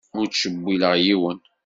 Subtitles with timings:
[0.19, 1.39] Ur ttcewwileɣ yiwen.